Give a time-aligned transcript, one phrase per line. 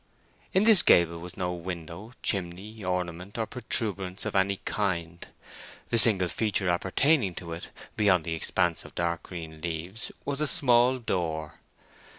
[0.51, 5.27] In this gable was no window, chimney, ornament, or protuberance of any kind.
[5.91, 10.47] The single feature appertaining to it, beyond the expanse of dark green leaves, was a
[10.47, 11.59] small door.